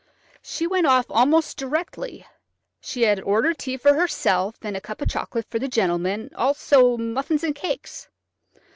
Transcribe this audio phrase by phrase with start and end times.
[0.41, 2.25] "She went off almost directly.
[2.79, 6.97] She had ordered tea for herself and a cup of chocolate for the gentleman, also
[6.97, 8.09] muffins and cakes.